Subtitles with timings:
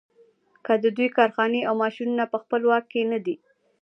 [0.65, 3.35] که د دوی کارخانې او ماشینونه په خپل واک کې نه دي.